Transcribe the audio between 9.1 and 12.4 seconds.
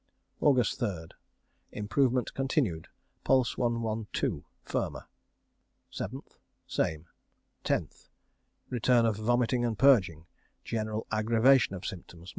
vomiting and purging. General aggravation of symptoms.